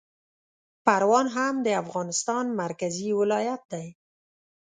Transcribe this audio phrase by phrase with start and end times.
[0.85, 3.87] پروان هم د افغانستان مرکزي ولایت دی